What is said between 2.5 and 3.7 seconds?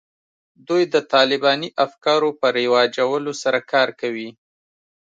رواجولو سره